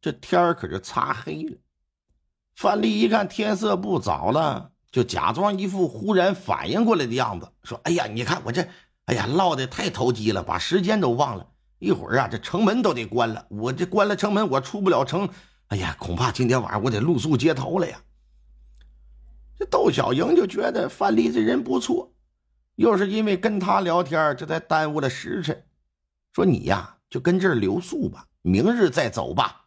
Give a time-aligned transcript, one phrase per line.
[0.00, 1.56] 这天儿可就擦黑了。
[2.54, 8.66] 范丽一看天色不早了，就假装一副忽然反应过来的样子，说：“哎呀，你看我这，
[9.04, 11.46] 哎呀，唠的太投机了，把时间都忘了。
[11.78, 13.46] 一会儿啊，这城门都得关了。
[13.48, 15.28] 我这关了城门，我出不了城。
[15.68, 18.00] 哎呀，恐怕今天晚上我得露宿街头了呀。”
[19.58, 22.12] 这窦小莹就觉得范丽这人不错，
[22.76, 25.64] 又是因为跟他聊天，这才耽误了时辰。
[26.32, 29.66] 说你呀，就跟这儿留宿吧，明日再走吧。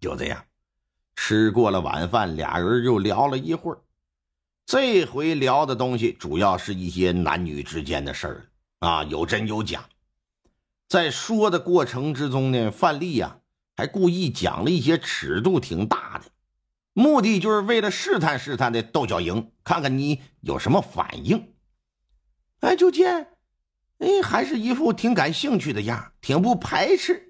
[0.00, 0.44] 就这样，
[1.16, 3.78] 吃过了晚饭，俩人又聊了一会儿。
[4.66, 8.50] 这回聊的东西主要是一些男女之间的事儿
[8.80, 9.88] 啊，有真有假。
[10.86, 13.38] 在说的过程之中呢，范丽呀
[13.76, 16.30] 还故意讲了一些尺度挺大的，
[16.92, 21.54] 目的就是为了试探试探的窦小莹，看看你有什么反应。
[22.60, 23.28] 哎，就见，
[23.98, 27.27] 哎，还是一副挺感兴趣的样，挺不排斥。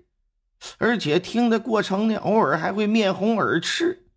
[0.79, 4.09] 而且听的过程呢，偶尔还会面红耳赤，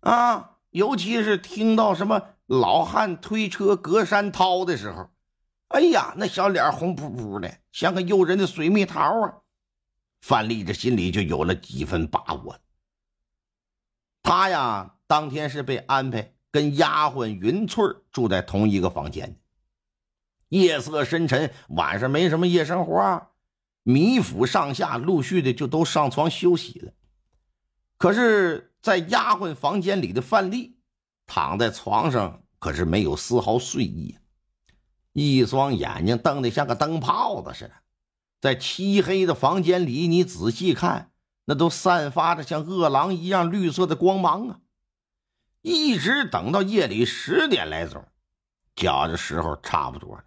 [0.00, 5.10] 啊，尤其是听到什么老汉推车隔山掏的时候，
[5.68, 9.34] 哎呀，那小脸红扑扑的，像个诱人的水蜜桃啊！
[10.20, 12.58] 范丽这心里就有了几分把握。
[14.22, 19.38] 他呀，当天是被安排跟丫鬟云翠住在同一个房间
[20.48, 23.30] 夜色深沉，晚上没什么夜生活。
[23.84, 26.92] 米府上下陆续的就都上床休息了，
[27.98, 30.78] 可是，在丫鬟房间里的范丽
[31.26, 34.16] 躺在床上，可是没有丝毫睡意，
[35.12, 37.72] 一双眼睛瞪得像个灯泡子似的，
[38.40, 41.12] 在漆黑的房间里，你仔细看，
[41.44, 44.60] 那都散发着像饿狼一样绿色的光芒啊！
[45.60, 48.02] 一直等到夜里十点来钟，
[48.74, 50.24] 觉着时候差不多了。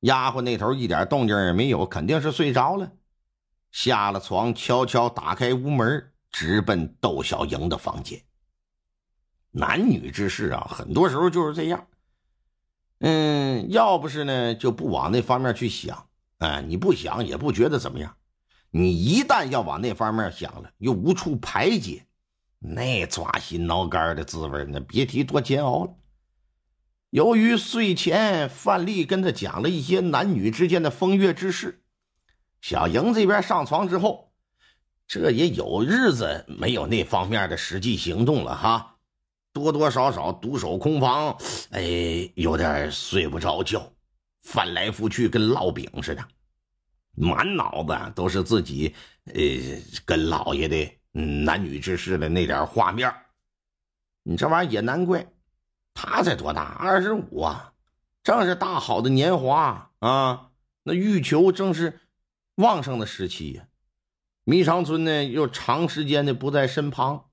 [0.00, 2.92] 丫鬟那头一点动静也没有，肯定是睡着了。
[3.70, 8.22] 下了床，悄悄打开屋门，直奔窦小莹的房间。
[9.50, 11.86] 男女之事啊，很多时候就是这样。
[13.00, 16.06] 嗯，要不是呢，就不往那方面去想。
[16.38, 18.14] 哎，你不想也不觉得怎么样。
[18.70, 22.06] 你一旦要往那方面想了，又无处排解，
[22.58, 25.94] 那抓心挠肝的滋味，那别提多煎熬了。
[27.10, 31.82] 由于睡前范丽跟他讲了一些男女之间的风月之事，
[32.60, 34.30] 小莹这边上床之后，
[35.06, 38.96] 这也有日子没有那方面的实际行动了哈，
[39.54, 41.38] 多多少少独守空房，
[41.70, 43.90] 哎，有点睡不着觉，
[44.42, 46.22] 翻来覆去跟烙饼似的，
[47.14, 49.42] 满脑子都是自己呃
[50.04, 53.10] 跟老爷的男女之事的那点画面。
[54.24, 55.26] 你这玩意也难怪。
[56.00, 56.62] 他才多大？
[56.62, 57.72] 二十五啊，
[58.22, 60.50] 正是大好的年华啊！
[60.84, 61.98] 那欲求正是
[62.54, 63.64] 旺盛的时期呀。
[64.44, 67.24] 米长春呢，又长时间的不在身旁，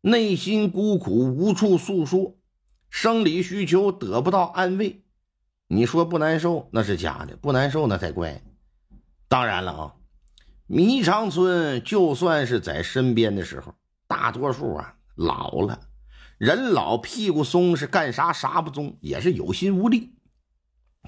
[0.00, 2.36] 内心孤苦无处诉说，
[2.90, 5.04] 生理需求得不到安慰。
[5.68, 8.42] 你说不难受那是假的，不难受那才怪。
[9.28, 9.94] 当然了啊，
[10.66, 13.72] 米长春就算是在身边的时候，
[14.08, 15.78] 大多数啊老了。
[16.38, 20.14] 人老屁股松，是干啥啥不中，也是有心无力。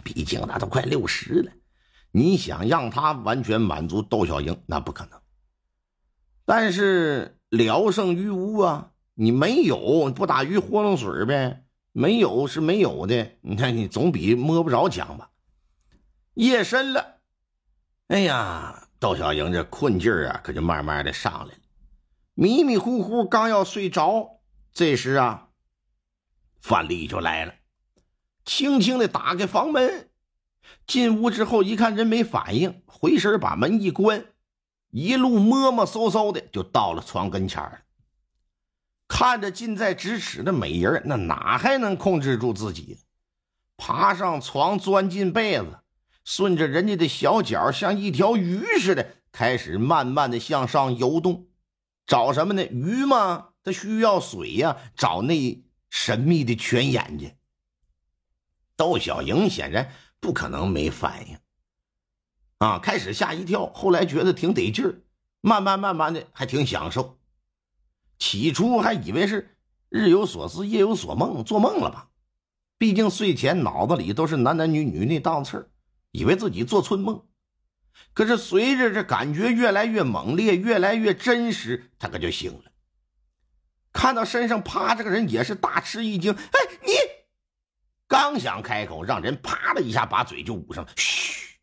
[0.02, 1.52] 毕竟他都快六十了，
[2.10, 5.20] 你想让他完全满足窦小莹，那不可能。
[6.44, 13.30] 但是聊胜于无啊，你没有不打鱼豁弄水呗，没有是没有的。
[13.42, 15.30] 你看你总比摸不着强吧？
[16.34, 17.18] 夜深了，
[18.08, 21.60] 哎呀，窦小莹这困劲儿啊，可就慢慢的上来了，
[22.34, 24.39] 迷迷糊糊刚要睡着。
[24.72, 25.48] 这时啊，
[26.60, 27.54] 范丽就来了，
[28.44, 30.10] 轻轻的打开房门，
[30.86, 34.26] 进屋之后一看人没反应，回身把门一关，
[34.90, 37.80] 一路摸摸搜搜的就到了床跟前了。
[39.08, 43.00] 看着近在咫尺的美人，那哪还能控制住自己？
[43.76, 45.80] 爬上床，钻进被子，
[46.22, 51.48] 顺着人家的小脚，像一条鱼似的，开始慢慢的向上游动，
[52.06, 52.64] 找什么呢？
[52.66, 53.48] 鱼吗？
[53.62, 57.34] 他需要水呀，找那神秘的泉眼去。
[58.76, 61.38] 窦小莹显然不可能没反应，
[62.58, 65.02] 啊，开始吓一跳，后来觉得挺得劲儿，
[65.40, 67.18] 慢慢慢慢的还挺享受。
[68.18, 69.56] 起初还以为是
[69.88, 72.08] 日有所思夜有所梦，做梦了吧？
[72.78, 75.70] 毕竟睡前脑子里都是男男女女那档次，
[76.12, 77.22] 以为自己做春梦。
[78.14, 82.69] 可是随着这感觉越来越猛烈，越来越真实，他可就醒了。
[83.92, 86.32] 看到身上趴着个人，也是大吃一惊。
[86.32, 86.92] 哎，你
[88.06, 90.90] 刚想开口，让人啪的一下把嘴就捂上了。
[90.96, 91.56] 嘘，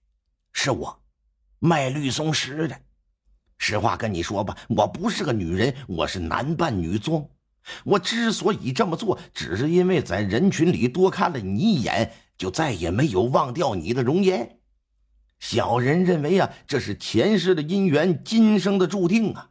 [0.53, 1.01] 是我，
[1.59, 2.79] 卖绿松石的。
[3.57, 7.25] 实话跟你说吧，我不是个女人，我是男扮女装。
[7.83, 14.59] 我之所以这么做，只是因为在人群里多看了你一眼，就再也没有忘掉你的容颜。
[15.39, 19.49] 小人认为啊，这是前世的姻缘，今生的注定啊。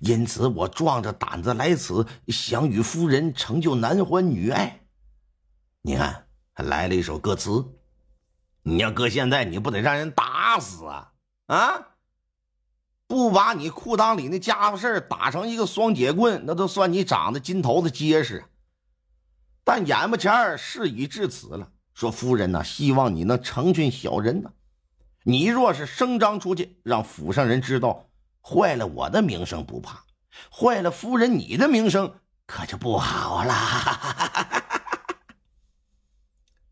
[0.00, 4.80] 因此，我壮着胆子来此，想与夫人成就男欢女爱。
[5.82, 7.64] 你看，还来了一首歌词。
[8.62, 11.12] 你要搁现在，你不得让人打死啊
[11.46, 11.86] 啊！
[13.06, 18.44] 不把你裤裆里那家伙事打成一个双截棍，那都算你长得金头子结实。
[19.64, 24.52] 但眼巴前事已至此了，说夫人呐，希望你能成全小人呐。
[25.24, 28.09] 你若是声张出去，让府上人知道，
[28.42, 30.04] 坏了我的名声不怕，
[30.50, 33.54] 坏了夫人你的名声可就不好了。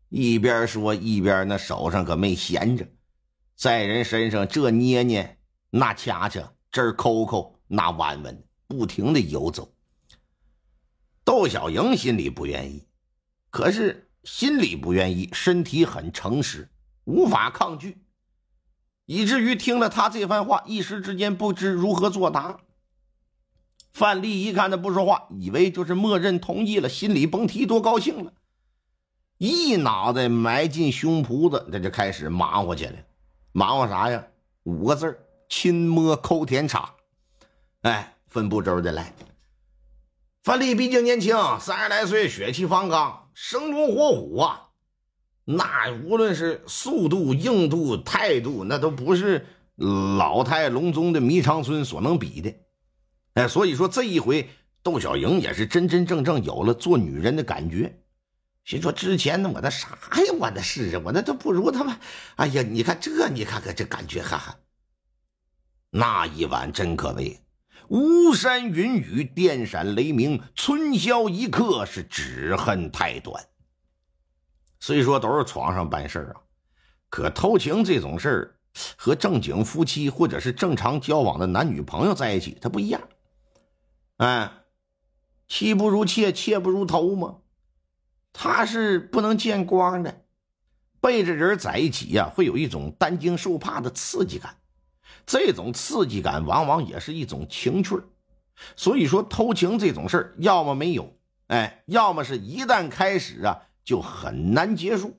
[0.09, 2.87] 一边说一边那手上可没闲着，
[3.55, 5.37] 在人身上这捏捏。
[5.69, 9.71] 那掐掐，这儿抠抠，那弯弯，不停的游走。
[11.23, 12.87] 窦小莹心里不愿意，
[13.51, 16.67] 可是心里不愿意，身体很诚实，
[17.03, 18.03] 无法抗拒，
[19.09, 22.59] 以至于听了他这番话，一时之间不知如何作答。
[23.91, 28.33] 范丽一看他不说话，以为就是默认同意了，心里甭提多高兴了，
[29.39, 33.03] 一脑袋埋进胸脯子，这就开始忙活起来
[33.51, 34.23] 忙活啥呀？
[34.61, 35.19] 五个字儿。
[35.49, 36.93] 亲摸抠甜茶，
[37.81, 39.11] 哎，分步骤的来。
[40.43, 44.68] 范丽毕竟年轻，三十来岁，血气方刚，生龙活虎啊。
[45.51, 52.53] 那无论是速度、硬度、态度，那都不是老态龙钟的迷长春所能比的。
[53.33, 54.47] 哎，所以说这一回，
[54.83, 57.99] 窦小莹也是真真正正有了做女人的感觉。
[58.63, 61.97] 心说之前呢，我那啥呀，我那是啊，我那都不如他们。
[62.35, 64.55] 哎呀，你看这，你看看这感觉，哈哈。
[65.89, 67.39] 那一晚真可谓，
[67.87, 73.43] 巫山云雨，电闪雷鸣，春宵一刻，是只恨太短。
[74.79, 76.41] 虽说都是床上办事啊，
[77.09, 78.55] 可偷情这种事儿，
[78.97, 83.01] 和正经夫妻或者是正常交往的男女朋友在一起，它不一样。
[84.17, 84.51] 哎，
[85.47, 87.37] 妻不如妾，妾不如偷吗？
[88.31, 90.21] 他是不能见光的，
[91.01, 94.55] 背着人在一起呀，会有一种担惊受怕的刺激感。
[95.25, 97.99] 这种刺激感往往也是一种情趣
[98.75, 101.17] 所以说偷情这种事儿，要么没有，
[101.47, 105.18] 哎，要么是一旦开始啊，就很难结束。